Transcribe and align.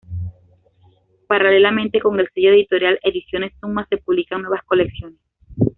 Paralelamente 1.27 1.99
con 1.99 2.19
el 2.19 2.27
sello 2.33 2.53
editorial 2.53 2.97
Ediciones 3.03 3.53
Summa 3.61 3.85
se 3.87 3.97
publican 3.97 4.41
nuevas 4.41 4.63
colecciones. 4.65 5.19